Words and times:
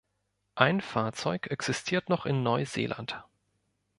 Ein 0.55 0.81
Fahrzeug 0.81 1.51
existiert 1.51 2.09
noch 2.09 2.25
in 2.25 2.41
Neuseeland. 2.41 3.23